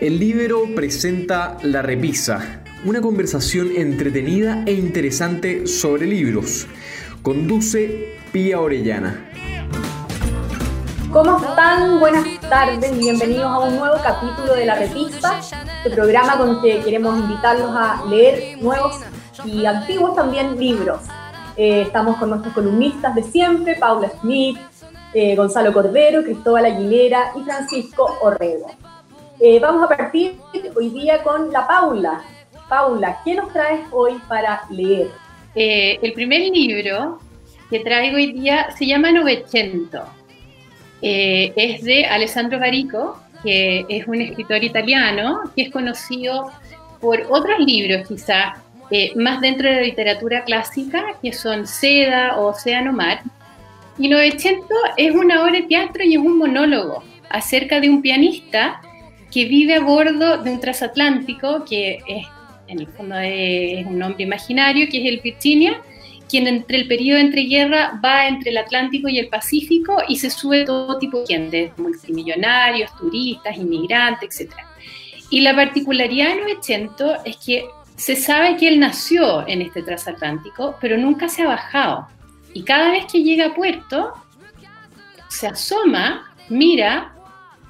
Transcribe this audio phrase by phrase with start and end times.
[0.00, 6.68] El libro presenta La Repisa, una conversación entretenida e interesante sobre libros.
[7.20, 9.28] Conduce Pía Orellana.
[11.10, 11.98] ¿Cómo están?
[11.98, 16.78] Buenas tardes y bienvenidos a un nuevo capítulo de La Repisa, este programa con que
[16.78, 19.00] queremos invitarlos a leer nuevos
[19.44, 21.00] y antiguos también libros.
[21.56, 24.58] Eh, estamos con nuestros columnistas de siempre, Paula Smith,
[25.12, 28.70] eh, Gonzalo Cordero, Cristóbal Aguilera y Francisco Orrego.
[29.40, 30.34] Eh, vamos a partir
[30.74, 32.22] hoy día con la Paula.
[32.68, 35.10] Paula, ¿qué nos traes hoy para leer?
[35.54, 37.20] Eh, el primer libro
[37.70, 40.02] que traigo hoy día se llama Novecento.
[41.02, 46.50] Eh, es de Alessandro Barico, que es un escritor italiano que es conocido
[47.00, 48.58] por otros libros quizás
[49.14, 53.20] más dentro de la literatura clásica, que son Seda o Océano Mar.
[53.98, 58.80] Y Novecento es una obra de teatro y es un monólogo acerca de un pianista
[59.30, 62.26] que vive a bordo de un transatlántico, que es,
[62.66, 65.82] en el fondo es un nombre imaginario, que es el Virginia,
[66.28, 70.30] quien entre el periodo entre guerra va entre el Atlántico y el Pacífico y se
[70.30, 74.52] sube todo tipo de gente, multimillonarios, turistas, inmigrantes, etc.
[75.30, 77.64] Y la particularidad de Novecento es que
[77.96, 82.06] se sabe que él nació en este transatlántico, pero nunca se ha bajado.
[82.54, 84.12] Y cada vez que llega a puerto,
[85.28, 87.14] se asoma, mira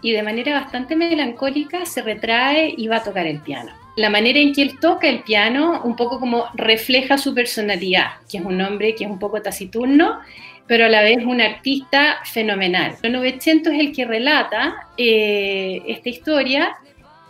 [0.02, 3.72] y de manera bastante melancólica se retrae y va a tocar el piano.
[3.96, 8.38] La manera en que él toca el piano un poco como refleja su personalidad, que
[8.38, 10.20] es un hombre que es un poco taciturno,
[10.68, 12.94] pero a la vez un artista fenomenal.
[13.02, 16.76] 900 es el que relata eh, esta historia,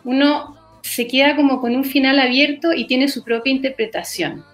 [0.04, 4.44] uno se queda como con un final abierto y tiene su propia interpretación.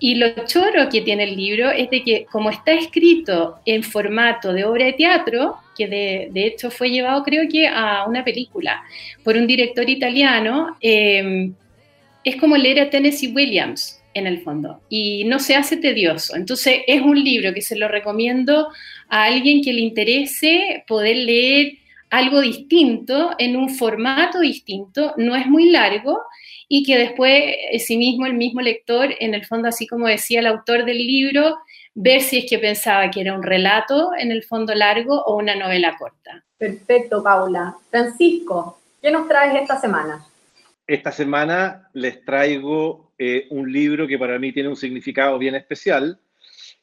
[0.00, 4.52] Y lo choro que tiene el libro es de que como está escrito en formato
[4.52, 8.82] de obra de teatro, que de, hecho fue llevado creo que a una película
[9.22, 11.50] por un director italiano, eh,
[12.24, 16.36] es como leer a Tennessee Williams en el fondo y no se hace tedioso.
[16.36, 18.68] Entonces es un libro que se lo recomiendo
[19.08, 21.72] a alguien que le interese poder leer
[22.10, 26.20] algo distinto en un formato distinto, no es muy largo
[26.68, 27.32] y que después
[27.72, 30.98] eh, sí mismo el mismo lector, en el fondo, así como decía el autor del
[30.98, 31.56] libro,
[31.94, 35.56] ver si es que pensaba que era un relato en el fondo largo o una
[35.56, 36.44] novela corta.
[36.58, 37.76] Perfecto, Paula.
[37.90, 40.24] Francisco, ¿qué nos traes esta semana?
[40.86, 46.20] Esta semana les traigo eh, un libro que para mí tiene un significado bien especial,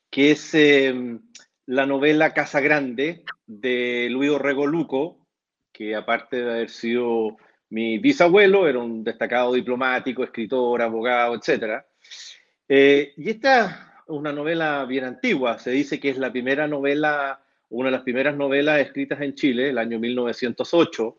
[0.10, 1.20] que es em,
[1.66, 5.26] la novela Casa Grande de Luis Orrego Luco,
[5.72, 7.38] que aparte de haber sido
[7.76, 11.84] mi bisabuelo era un destacado diplomático, escritor, abogado, etc.
[12.70, 13.72] Eh, y esta es
[14.08, 18.34] una novela bien antigua, se dice que es la primera novela, una de las primeras
[18.38, 21.18] novelas escritas en Chile, el año 1908,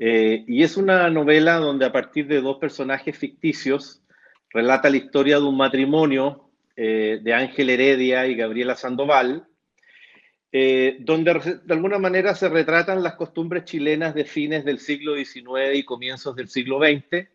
[0.00, 4.02] eh, y es una novela donde a partir de dos personajes ficticios
[4.48, 9.46] relata la historia de un matrimonio eh, de Ángel Heredia y Gabriela Sandoval,
[10.56, 15.74] eh, donde de alguna manera se retratan las costumbres chilenas de fines del siglo XIX
[15.74, 17.28] y comienzos del siglo XX,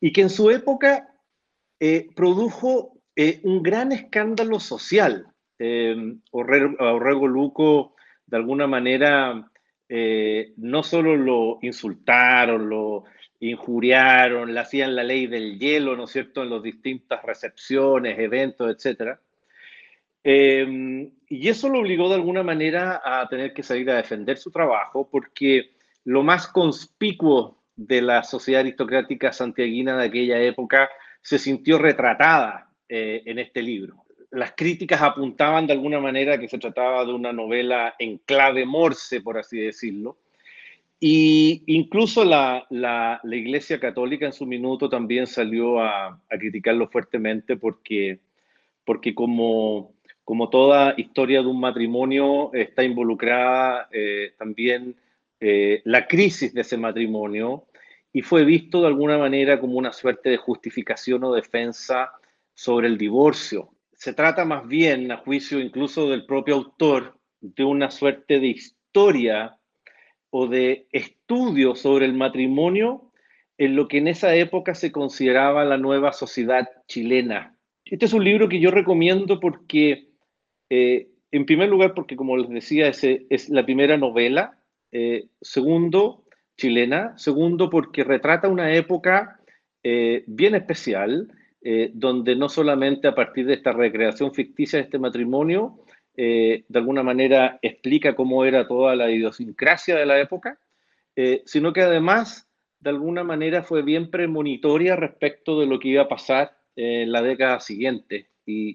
[0.00, 1.14] y que en su época
[1.78, 5.28] eh, produjo eh, un gran escándalo social.
[6.32, 7.94] Orrego Luco,
[8.26, 9.48] de alguna manera,
[10.56, 13.04] no solo lo insultaron, lo
[13.38, 18.74] injuriaron, le hacían la ley del hielo, ¿no es cierto?, en las distintas recepciones, eventos,
[18.74, 19.20] etcétera
[20.22, 24.50] Em, y eso lo obligó de alguna manera a tener que salir a defender su
[24.50, 25.70] trabajo porque
[26.04, 30.90] lo más conspicuo de la sociedad aristocrática santiaguina de aquella época
[31.22, 34.04] se sintió retratada eh, en este libro.
[34.30, 39.22] Las críticas apuntaban de alguna manera que se trataba de una novela en clave morse,
[39.22, 40.18] por así decirlo.
[41.00, 47.56] Y incluso la, la, Iglesia Católica en su minuto también salió a, a criticarlo fuertemente
[47.56, 48.20] porque,
[48.84, 49.94] porque como
[50.24, 54.96] como toda historia de un matrimonio, está involucrada eh, también
[55.40, 57.66] eh, la crisis de ese matrimonio
[58.12, 62.12] y fue visto de alguna manera como una suerte de justificación o defensa
[62.54, 63.70] sobre el divorcio.
[63.92, 69.56] Se trata más bien, a juicio incluso del propio autor, de una suerte de historia
[70.30, 73.12] o de estudio sobre el matrimonio
[73.58, 77.56] en lo que en esa época se consideraba la nueva sociedad chilena.
[77.84, 80.09] Este es un libro que yo recomiendo porque
[80.70, 84.58] eh, en primer lugar, porque como les decía, es, la primera novela.
[84.92, 86.24] Eh, segundo,
[86.56, 87.18] chilena.
[87.18, 89.40] Segundo, porque retrata una época
[89.82, 91.32] eh, bien especial,
[91.92, 95.80] donde no solamente a partir de esta recreación ficticia de este matrimonio,
[96.16, 100.58] de alguna manera explica cómo era toda la idiosincrasia de la época,
[101.44, 106.08] sino que además de alguna manera fue bien premonitoria respecto de lo que iba a
[106.08, 108.30] pasar en la década siguiente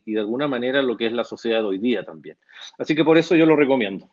[0.06, 2.38] y, de alguna manera lo que es la sociedad de hoy día también.
[2.78, 4.10] Así que por eso yo lo recomiendo.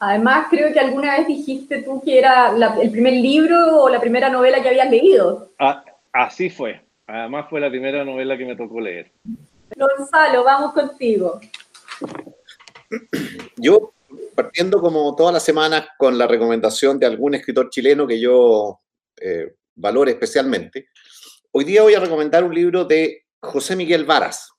[0.00, 4.28] Además, creo que alguna vez dijiste tú que era el primer libro o la primera
[4.28, 5.52] novela que habías leído.
[5.58, 6.82] Ah, así fue.
[7.06, 9.12] Además fue la primera novela que me tocó leer.
[9.76, 11.40] Gonzalo, vamos contigo.
[13.56, 13.92] Yo,
[14.34, 18.80] partiendo como todas las semanas con la recomendación de algún escritor chileno que yo
[19.20, 20.88] eh, valore especialmente,
[21.52, 24.53] hoy día voy a recomendar un libro de José Miguel Varas.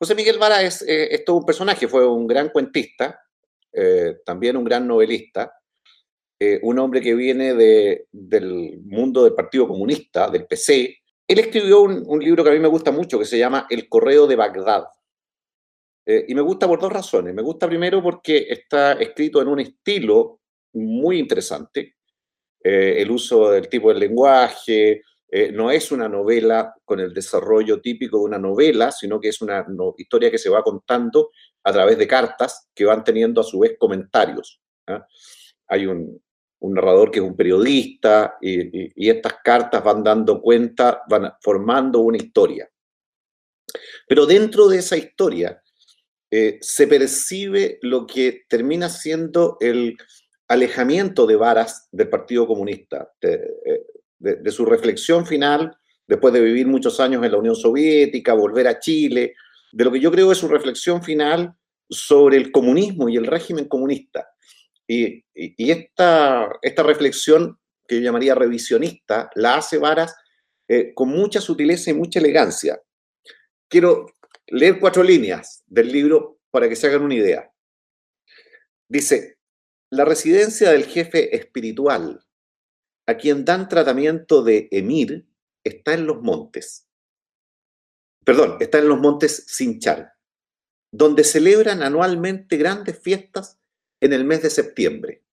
[0.00, 3.20] José Miguel Varas es, eh, todo un personaje, fue un gran cuentista,
[3.72, 5.52] eh, también un gran novelista,
[6.62, 10.96] un hombre que viene del mundo del Partido Comunista, del PC.
[11.28, 14.26] Él escribió un libro que a mí me gusta mucho, que se llama El Correo
[14.26, 14.84] de Bagdad.
[16.06, 17.32] Eh, y me gusta por dos razones.
[17.34, 20.40] Me gusta primero porque está escrito en un estilo
[20.72, 21.96] muy interesante.
[22.62, 27.80] Eh, el uso del tipo de lenguaje, eh, no es una novela con el desarrollo
[27.80, 29.64] típico de una novela, sino que es una
[29.96, 31.30] historia que se va contando
[31.62, 34.60] a través de cartas que van teniendo a su vez comentarios.
[34.88, 35.06] ¿ah?
[35.68, 36.20] Hay un,
[36.62, 42.68] narrador que es un periodista y, estas cartas van dando cuenta, van formando una historia.
[44.08, 45.62] Pero dentro de esa historia
[46.28, 49.96] eh, se percibe lo que termina siendo el
[50.48, 53.86] alejamiento de Varas del Partido Comunista, eh,
[54.20, 55.76] de, su reflexión final,
[56.06, 59.34] después de vivir muchos años en la Unión Soviética, volver a Chile,
[59.72, 61.54] de lo que yo creo es su reflexión final
[61.88, 64.28] sobre el comunismo y el régimen comunista.
[64.86, 70.14] Y, esta, esta reflexión, que yo llamaría revisionista, la hace Varas
[70.68, 72.80] eh, con mucha sutileza y mucha elegancia.
[73.68, 74.06] Quiero
[74.48, 77.50] leer cuatro líneas del libro para que se hagan una idea.
[78.88, 79.38] Dice,
[79.90, 82.20] la residencia del jefe espiritual,
[83.10, 85.26] a quien dan tratamiento de emir,
[85.64, 86.88] está en los montes.
[88.24, 90.12] Perdón, está en los montes Sinchar,
[90.92, 93.58] donde celebran anualmente grandes fiestas
[94.00, 95.24] en el mes de septiembre.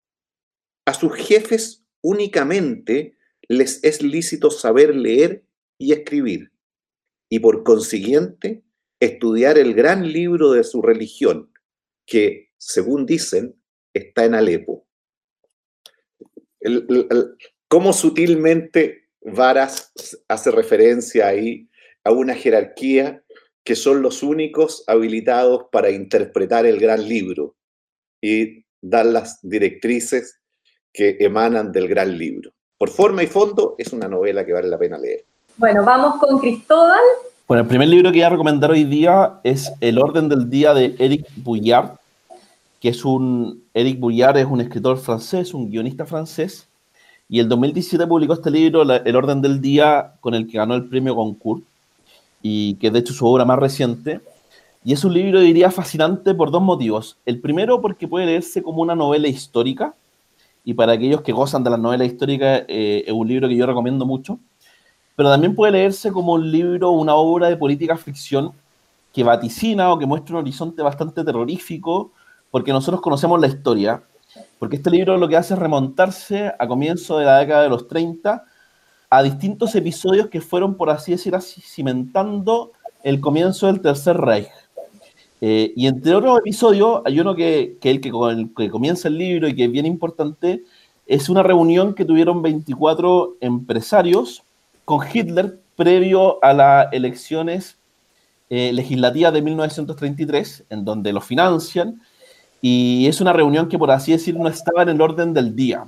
[0.86, 5.44] A sus jefes únicamente les es lícito saber leer
[5.78, 6.52] y escribir,
[7.28, 8.64] y por consiguiente
[9.00, 11.52] estudiar el gran libro de su religión,
[12.06, 13.60] que, según dicen,
[13.92, 14.86] está en Alepo.
[17.68, 19.92] Cómo sutilmente Varas
[20.28, 21.68] hace referencia ahí
[22.04, 23.22] a una jerarquía
[23.64, 27.56] que son los únicos habilitados para interpretar el gran libro
[28.22, 30.40] y dar las directrices
[30.92, 32.52] que emanan del gran libro.
[32.78, 35.24] Por forma y fondo, es una novela que vale la pena leer.
[35.56, 37.00] Bueno, vamos con Cristóbal.
[37.48, 40.72] Bueno, el primer libro que voy a recomendar hoy día es El orden del día
[40.72, 41.96] de Eric Bouillard,
[42.80, 43.64] que es un...
[43.74, 46.68] Eric Bouillard es un escritor francés, un guionista francés,
[47.28, 50.84] y el 2017 publicó este libro, El orden del día, con el que ganó el
[50.84, 51.64] premio Goncourt,
[52.42, 54.20] y que de hecho es su obra más reciente.
[54.84, 57.16] Y es un libro, diría, fascinante por dos motivos.
[57.26, 59.94] El primero, porque puede leerse como una novela histórica,
[60.64, 63.66] y para aquellos que gozan de las novelas históricas, eh, es un libro que yo
[63.66, 64.38] recomiendo mucho
[65.16, 68.52] pero también puede leerse como un libro, una obra de política ficción
[69.12, 72.12] que vaticina o que muestra un horizonte bastante terrorífico,
[72.50, 74.02] porque nosotros conocemos la historia,
[74.58, 77.88] porque este libro lo que hace es remontarse a comienzo de la década de los
[77.88, 78.44] 30
[79.10, 82.72] a distintos episodios que fueron, por así decirlo, cimentando
[83.02, 84.50] el comienzo del Tercer Reich.
[85.40, 88.10] Eh, y entre otros episodios, hay uno que, que el que,
[88.56, 90.64] que comienza el libro y que es bien importante,
[91.06, 94.42] es una reunión que tuvieron 24 empresarios
[94.84, 97.78] con Hitler previo a las elecciones
[98.48, 102.00] eh, legislativas de 1933, en donde lo financian,
[102.60, 105.86] y es una reunión que, por así decirlo, no estaba en el orden del día,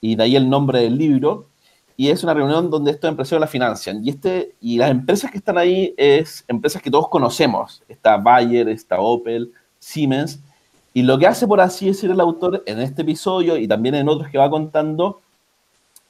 [0.00, 1.46] y de ahí el nombre del libro,
[1.96, 5.38] y es una reunión donde estos empresarios la financian, y, este, y las empresas que
[5.38, 10.40] están ahí es empresas que todos conocemos, está Bayer, está Opel, Siemens,
[10.94, 14.08] y lo que hace, por así decir, el autor en este episodio y también en
[14.08, 15.20] otros que va contando,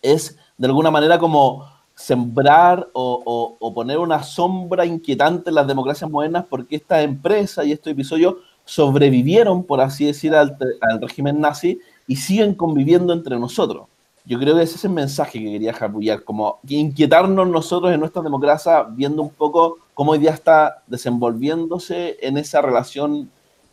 [0.03, 6.47] es de alguna manera como sembrar o, poner una sombra inquietante en las democracias modernas
[6.49, 8.37] porque esta empresa y estos episodios
[8.69, 10.55] sobrevivieron, por así decir, al,
[11.01, 13.87] régimen nazi y siguen conviviendo entre nosotros.
[14.27, 18.21] Yo creo que ese es el mensaje que quería jarbullar, como inquietarnos nosotros en nuestra
[18.21, 23.31] democracia, viendo un poco cómo hoy día está desenvolviéndose en esa relación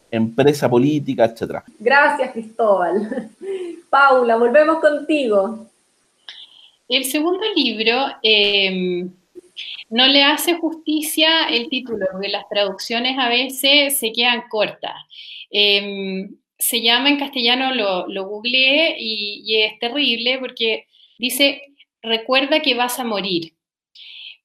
[0.09, 1.61] empresa política, etc.
[1.77, 3.29] Gracias, Cristóbal.
[3.89, 5.67] Paula, volvemos contigo.
[6.87, 9.11] El segundo libro em,
[9.89, 14.95] no le hace justicia el título, porque las traducciones a veces se quedan cortas.
[15.49, 21.61] Em, se llama en castellano, lo, lo googleé y, es terrible porque dice,
[22.01, 23.53] recuerda que vas a morir.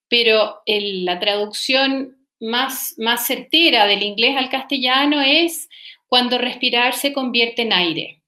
[0.07, 5.69] Pero la traducción más, más certera del inglés al castellano es
[6.07, 8.21] cuando respirar se convierte en aire.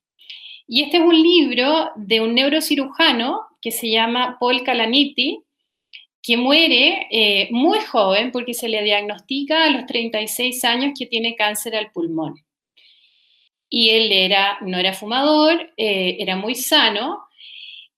[0.68, 5.43] Y este es un libro de un neurocirujano que se llama Paul Calaniti,
[6.24, 11.36] que muere eh, muy joven porque se le diagnostica a los 36 años que tiene
[11.36, 12.36] cáncer al pulmón.
[13.70, 17.26] Y él era, no era fumador, eh, era muy sano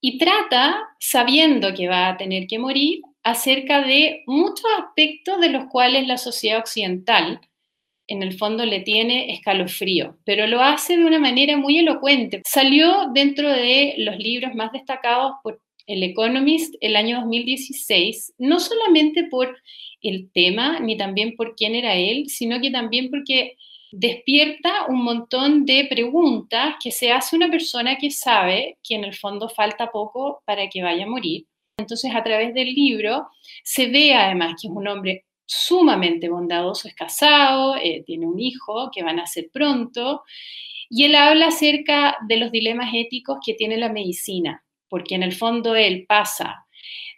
[0.00, 5.66] y trata, sabiendo que va a tener que morir, acerca de muchos aspectos de los
[5.66, 7.40] cuales la sociedad occidental
[8.08, 12.42] en el fondo le tiene escalofrío, pero lo hace de una manera muy elocuente.
[12.46, 19.24] Salió dentro de los libros más destacados por el Economist el año 2016, no solamente
[19.24, 19.56] por
[20.02, 23.56] el tema, ni también por quién era él, sino que también porque
[23.92, 29.14] despierta un montón de preguntas que se hace una persona que sabe que en el
[29.14, 31.46] fondo falta poco para que vaya a morir.
[31.78, 33.28] Entonces, a través del libro
[33.62, 38.90] se ve además que es un hombre sumamente bondadoso, es casado, eh, tiene un hijo
[38.92, 40.24] que van a nacer pronto,
[40.88, 45.32] y él habla acerca de los dilemas éticos que tiene la medicina porque en el
[45.32, 46.66] fondo él pasa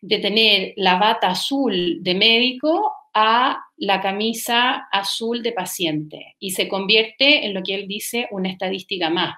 [0.00, 6.68] de tener la bata azul de médico a la camisa azul de paciente y se
[6.68, 9.36] convierte en lo que él dice una estadística más.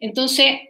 [0.00, 0.60] Entonces,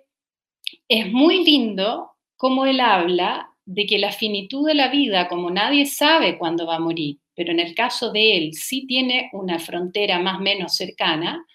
[0.89, 5.87] es muy lindo cómo él habla de que la finitud de la vida, como nadie
[5.87, 10.19] sabe cuándo va a morir, pero en el caso de él sí tiene una frontera
[10.19, 11.47] más o menos cercana,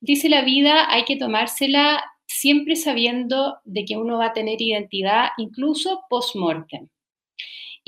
[0.00, 5.28] dice la vida hay que tomársela siempre sabiendo de que uno va a tener identidad
[5.38, 6.88] incluso post-mortem.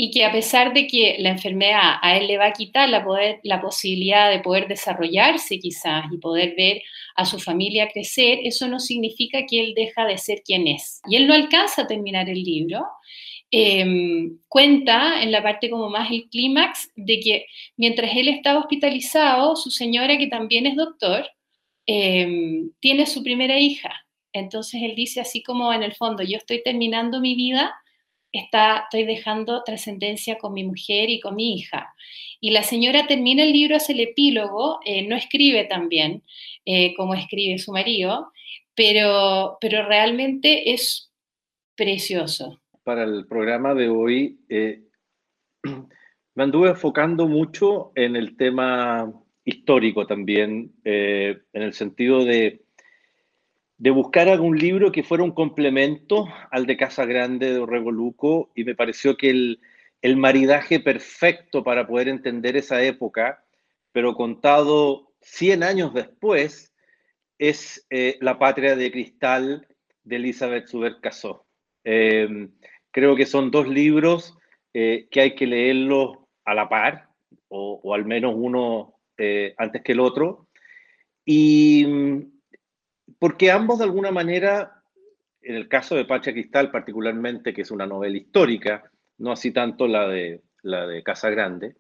[0.01, 3.61] Y que a pesar de que la enfermedad a él le va a quitar la,
[3.61, 6.83] posibilidad de poder desarrollarse quizás y poder ver
[7.17, 11.01] a su familia crecer, eso no significa que él deja de ser quien es.
[11.09, 12.87] Y él no alcanza a terminar el libro,
[13.51, 19.57] em, cuenta en la parte como más el clímax de que mientras él estaba hospitalizado,
[19.57, 21.29] su señora, que también es doctor,
[21.87, 24.08] em, tiene su primera hija
[24.39, 27.75] entonces él dice así como en el fondo, yo estoy terminando mi vida,
[28.33, 31.95] está, estoy dejando trascendencia con mi mujer y con mi hija.
[32.41, 36.23] Y la señora termina el libro, hace el epílogo, eh, no escribe tan bien
[36.65, 38.33] eh, como escribe su marido,
[38.75, 41.13] pero, pero realmente es
[41.77, 42.61] precioso.
[42.85, 44.83] Para el programa de hoy, eh,
[46.35, 49.13] me anduve enfocando mucho en el tema
[49.45, 52.63] histórico también, en el sentido de
[53.79, 58.51] de buscar algún libro que fuera un complemento al de Casa Grande de Orrego Luco
[58.55, 63.45] y me pareció que el, maridaje perfecto para poder entender esa época,
[63.93, 66.73] pero contado 100 años después,
[67.39, 69.67] es eh, La Patria de Cristal
[70.03, 71.47] de Elizabeth Subercasó.
[71.85, 72.51] Em,
[72.91, 74.37] creo que son dos libros
[74.75, 77.09] eh, que hay que leerlos a la par,
[77.49, 80.49] o, o al menos uno eh, antes que el otro.
[81.25, 81.87] Y
[83.19, 84.83] porque ambos de alguna manera,
[85.43, 89.87] en el caso de Pacha Cristal particularmente, que es una novela histórica, no así tanto
[89.87, 91.77] la de, la de Casa Grande,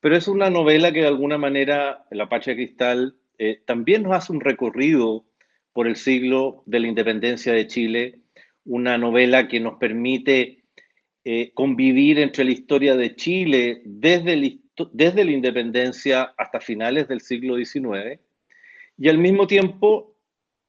[0.00, 4.32] pero es una novela que de alguna manera, La Pacha Cristal, eh, también nos hace
[4.32, 5.26] un recorrido
[5.72, 8.20] por el siglo de la independencia de Chile,
[8.64, 10.64] una novela que nos permite
[11.24, 14.58] eh, convivir entre la historia de Chile desde,
[14.92, 18.18] desde la independencia hasta finales del siglo XIX,
[18.96, 20.09] y al mismo tiempo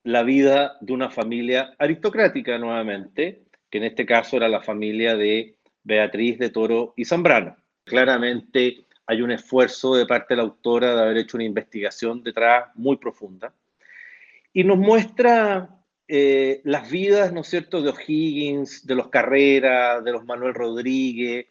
[0.03, 5.55] la vida de una familia aristocrática nuevamente, que en este caso era la familia de
[5.83, 7.55] Beatriz de Toro y Zambrano.
[7.83, 12.69] Claramente hay un esfuerzo de parte de la autora de haber hecho una investigación detrás
[12.75, 13.53] muy profunda
[14.53, 15.69] y nos muestra
[16.07, 21.47] eh, las vidas, ¿no es cierto?, de O'Higgins, de los Carreras, de los Manuel Rodríguez,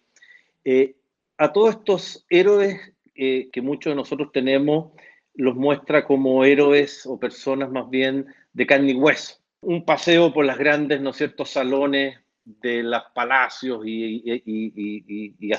[0.65, 0.97] eh,
[1.39, 2.79] a todos estos héroes
[3.15, 4.93] eh, que muchos de nosotros tenemos,
[5.35, 9.37] los muestra como héroes o personas más bien de y hueso.
[9.63, 15.53] Un paseo por las grandes, ¿no ciertos salones de los palacios y, y.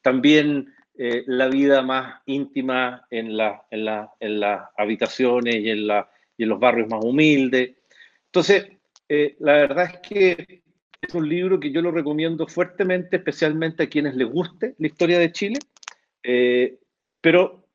[0.00, 7.04] También eh, la vida más íntima en, la, las habitaciones y en, los barrios más
[7.04, 7.74] humildes.
[8.26, 8.68] Entonces,
[9.08, 10.62] eh, la verdad es que
[11.02, 15.18] es un libro que yo lo recomiendo fuertemente, especialmente a quienes les guste la historia
[15.18, 15.58] de Chile,
[16.22, 16.78] eh,
[17.20, 17.68] pero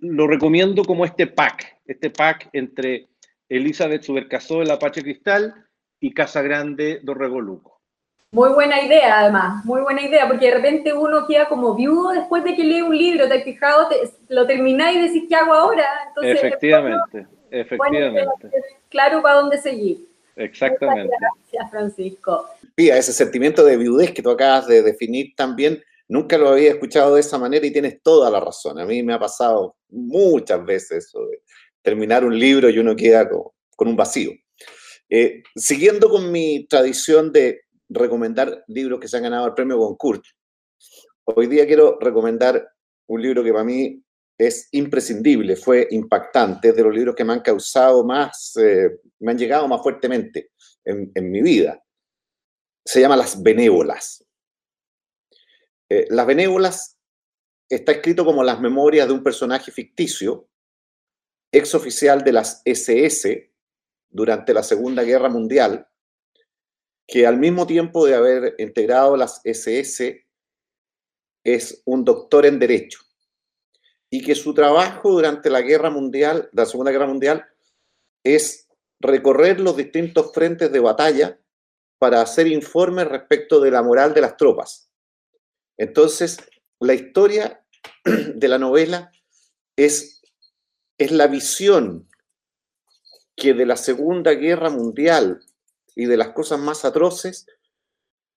[0.00, 3.08] lo recomiendo como este pack, este pack entre
[3.56, 5.54] Elizabeth Subercasó de la Apache Cristal
[6.00, 7.80] y Casa Grande de Regoluco.
[8.32, 12.42] Muy buena idea, además, muy buena idea, porque de repente uno queda como viudo después
[12.42, 13.88] de que lee un libro, te has fijado,
[14.28, 15.84] lo termináis y decís, ¿qué hago ahora?
[16.20, 18.50] efectivamente, efectivamente.
[18.88, 19.98] claro para dónde seguir.
[20.34, 21.14] Exactamente.
[21.20, 22.48] gracias, Francisco.
[22.74, 27.14] Pía, ese sentimiento de viudez que tú acabas de definir también, nunca lo había escuchado
[27.14, 28.80] de esa manera y tienes toda la razón.
[28.80, 31.40] A mí me ha pasado muchas veces eso de
[31.84, 34.32] terminar un libro y uno queda con, un vacío.
[35.10, 40.24] Eh, siguiendo con mi tradición de recomendar libros que se han ganado el premio Goncourt,
[41.24, 42.66] hoy día quiero recomendar
[43.06, 44.02] un libro que para mí
[44.38, 49.32] es imprescindible, fue impactante, es de los libros que me han causado más, eh, me
[49.32, 50.50] han llegado más fuertemente
[50.84, 51.80] en, mi vida.
[52.84, 54.24] Se llama Las Benévolas.
[55.88, 56.98] Eh, las Benévolas
[57.68, 60.48] está escrito como las memorias de un personaje ficticio,
[61.56, 63.52] ex oficial de las SS
[64.10, 65.88] durante la Segunda Guerra Mundial,
[67.06, 70.26] que al mismo tiempo de haber integrado las SS
[71.44, 73.00] es un doctor en Derecho
[74.10, 77.44] y que su trabajo durante la guerra mundial, la Segunda Guerra Mundial,
[78.24, 78.68] es
[79.00, 81.40] recorrer los distintos frentes de batalla
[81.98, 84.88] para hacer informes respecto de la moral de las tropas.
[85.76, 86.38] Entonces,
[86.80, 87.64] la historia
[88.04, 89.10] de la novela
[89.76, 90.13] es,
[90.98, 92.08] es la visión
[93.36, 95.40] que de la Segunda Guerra Mundial
[95.94, 97.46] y de las cosas más atroces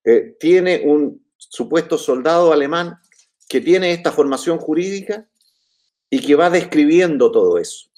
[0.04, 2.98] eh, tiene un supuesto soldado alemán
[3.48, 5.28] que tiene esta formación jurídica
[6.10, 7.90] y que va describiendo todo eso.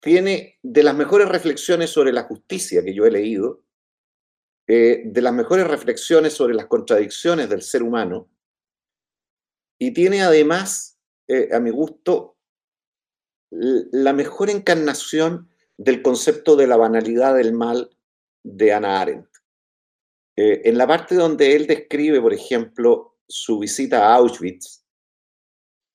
[0.00, 3.62] Tiene de las mejores reflexiones sobre la justicia que yo he leído,
[4.66, 8.28] eh, de las mejores reflexiones sobre las contradicciones del ser humano,
[9.78, 12.37] y tiene además, eh, a mi gusto,
[13.50, 17.90] la mejor encarnación del concepto de la banalidad del mal
[18.42, 19.28] de Ana Arendt.
[20.36, 24.84] Eh, en la parte donde él describe, por ejemplo, su visita a Auschwitz,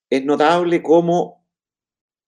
[0.10, 1.48] es notable cómo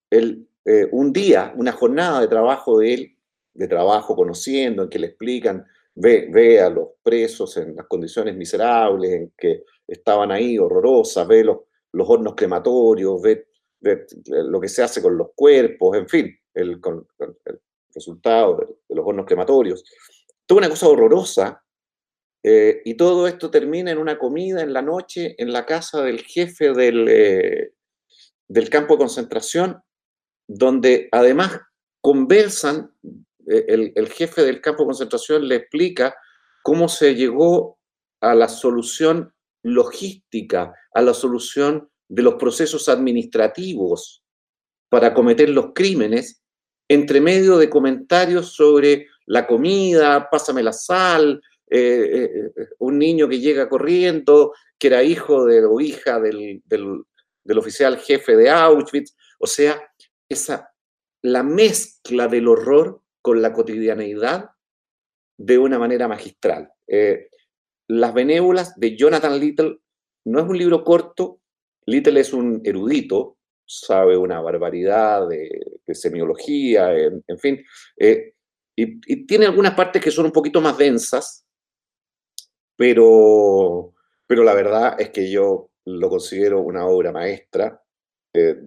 [0.10, 3.18] el, eh, un día, una jornada de trabajo de él,
[3.54, 8.36] de trabajo conociendo, en que le explican, ve, ve a los presos en las condiciones
[8.36, 11.60] miserables, en que estaban ahí, horrorosas, ve los,
[11.92, 13.48] los hornos crematorios, ve,
[13.82, 16.80] lo que se hace con los cuerpos, en fin, el,
[17.94, 19.84] resultado de, de los hornos crematorios.
[20.46, 21.66] Toda una cosa horrorosa
[22.48, 26.22] eh, y todo esto termina en una comida en la noche en la casa del
[26.22, 27.74] jefe del, eh,
[28.48, 29.82] del campo de concentración,
[30.48, 31.60] donde además
[32.02, 32.94] conversan,
[33.48, 36.16] eh, el, el, jefe del campo de concentración le explica
[36.62, 37.80] cómo se llegó
[38.22, 39.34] a la solución
[39.64, 44.24] logística, a la solución de los procesos administrativos
[44.90, 46.42] para cometer los crímenes,
[46.88, 53.28] entre medio de comentarios sobre la comida, pásame la sal, eh, eh, eh, un niño
[53.28, 56.62] que llega corriendo, que era hijo de, o hija del,
[57.58, 59.16] oficial jefe de Auschwitz.
[59.40, 59.82] O sea,
[60.30, 60.72] esa,
[61.24, 64.52] la mezcla del horror con la cotidianeidad
[65.38, 66.72] de una manera magistral.
[67.88, 69.80] Las benévolas de Jonathan Little
[70.26, 71.40] no es un libro corto.
[71.86, 75.50] Little es un erudito, sabe una barbaridad de,
[75.94, 77.64] semiología, en, fin.
[78.76, 81.46] y, tiene algunas partes que son un poquito más densas,
[82.76, 83.94] pero,
[84.28, 87.82] pero la verdad es que yo lo considero una obra maestra
[88.34, 88.62] eh,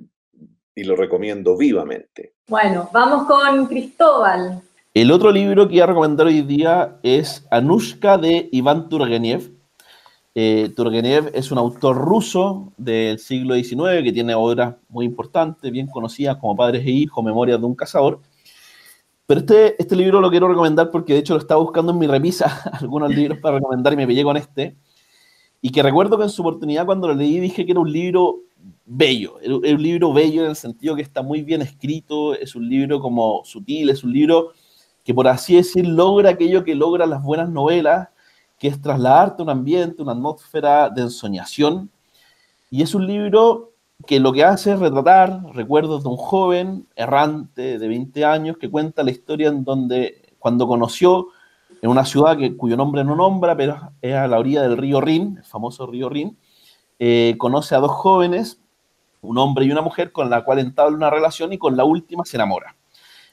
[0.74, 2.34] y lo recomiendo vivamente.
[2.48, 4.62] Bueno, vamos con Cristóbal.
[4.94, 9.50] El otro libro que voy a recomendar hoy día es Anushka de Iván Turgenev.
[10.40, 15.88] Eh, Turgenev es un autor ruso del siglo XIX que tiene obras muy importantes, bien
[15.88, 18.20] conocidas como Padres e Hijos, Memorias de un Cazador.
[19.26, 22.06] Pero este, este libro lo quiero recomendar porque de hecho lo estaba buscando en mi
[22.06, 24.76] repisa, algunos libros para recomendar y me pillé con este.
[25.60, 28.42] Y que recuerdo que en su oportunidad cuando lo leí dije que era un libro
[28.84, 32.68] bello, es un libro bello en el sentido que está muy bien escrito, es un
[32.68, 34.52] libro como sutil, es un libro
[35.02, 38.10] que por así decir logra aquello que logran las buenas novelas,
[38.58, 41.90] que es trasladarte a un ambiente, una atmósfera de ensoñación.
[42.70, 43.72] Y es un libro
[44.06, 48.70] que lo que hace es retratar recuerdos de un joven errante de 20 años que
[48.70, 51.28] cuenta la historia en donde cuando conoció
[51.82, 55.00] en una ciudad que, cuyo nombre no nombra, pero es a la orilla del río
[55.00, 56.36] Rin, el famoso río Rin,
[56.98, 58.60] eh, conoce a dos jóvenes,
[59.20, 62.24] un hombre y una mujer, con la cual entabla una relación y con la última
[62.24, 62.74] se enamora.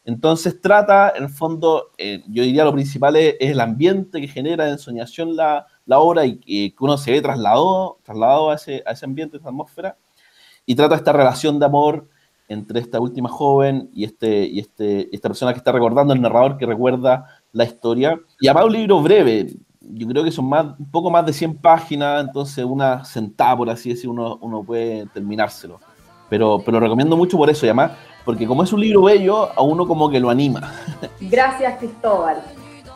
[0.06, 4.66] Entonces trata, en el fondo, eh, yo diría lo principal es, el ambiente que genera
[4.66, 6.38] de ensoñación la, la obra y,
[6.72, 9.98] que uno se ve trasladado, trasladado a, ese, a ese ambiente, a esa atmósfera,
[10.64, 12.08] y trata esta relación de amor
[12.48, 16.58] entre esta última joven y, este, y este, esta persona que está recordando, el narrador
[16.58, 18.20] que recuerda la historia.
[18.40, 21.58] Y además un libro breve, yo creo que son más, un poco más de 100
[21.58, 25.80] páginas, entonces una sentada, por así decirlo, uno, uno puede terminárselo.
[26.30, 27.92] Pero, pero lo recomiendo mucho por eso, y además
[28.26, 30.74] porque como es un libro bello, a uno como que lo anima.
[31.22, 32.42] Gracias, Cristóbal.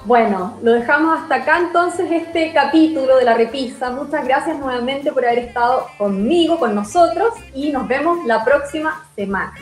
[0.05, 3.91] Bueno, lo dejamos hasta acá entonces este capítulo de la repisa.
[3.91, 9.53] Muchas gracias nuevamente por haber estado conmigo, con nosotros y nos vemos la próxima semana.